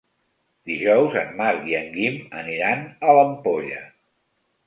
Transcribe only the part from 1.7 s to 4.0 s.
i en Guim aniran a l'Ampolla.